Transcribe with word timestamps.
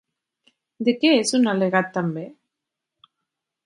De 0.87 0.95
què 1.03 1.13
és 1.19 1.35
un 1.41 1.47
al·legat 1.53 1.95
també? 2.01 2.27